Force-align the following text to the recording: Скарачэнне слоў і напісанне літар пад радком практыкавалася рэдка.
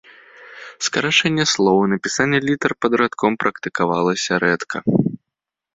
Скарачэнне 0.87 1.45
слоў 1.53 1.77
і 1.89 1.91
напісанне 1.93 2.39
літар 2.49 2.71
пад 2.87 2.93
радком 3.03 3.31
практыкавалася 3.45 4.31
рэдка. 4.47 4.77